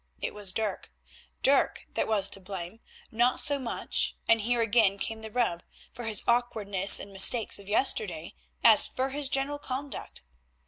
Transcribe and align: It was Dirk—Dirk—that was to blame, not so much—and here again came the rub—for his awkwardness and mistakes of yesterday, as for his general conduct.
It 0.19 0.33
was 0.33 0.51
Dirk—Dirk—that 0.51 2.07
was 2.07 2.27
to 2.29 2.39
blame, 2.39 2.79
not 3.11 3.39
so 3.39 3.59
much—and 3.59 4.41
here 4.41 4.59
again 4.59 4.97
came 4.97 5.21
the 5.21 5.29
rub—for 5.29 6.05
his 6.05 6.23
awkwardness 6.27 6.99
and 6.99 7.13
mistakes 7.13 7.59
of 7.59 7.69
yesterday, 7.69 8.33
as 8.63 8.87
for 8.87 9.09
his 9.09 9.29
general 9.29 9.59
conduct. 9.59 10.23